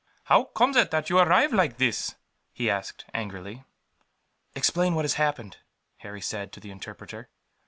"How 0.23 0.45
comes 0.45 0.77
it 0.77 0.89
that 0.89 1.11
you 1.11 1.19
arrive 1.19 1.53
like 1.53 1.77
this?" 1.77 2.15
he 2.51 2.71
asked, 2.71 3.05
angrily. 3.13 3.65
"Explain 4.55 4.95
what 4.95 5.05
has 5.05 5.13
happened," 5.13 5.57
Harry 5.97 6.21
said, 6.21 6.51
to 6.53 6.59
the 6.59 6.71
interpreter. 6.71 7.29